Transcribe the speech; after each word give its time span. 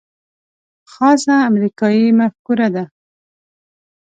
خاصه 0.91 1.33
امریکايي 1.49 2.05
مفکوره 2.19 2.67
ده. 2.75 2.83